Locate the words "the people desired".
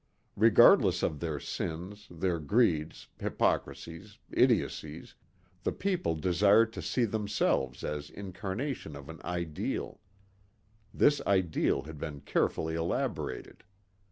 5.61-6.73